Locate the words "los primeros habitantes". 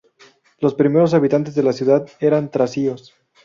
0.57-1.53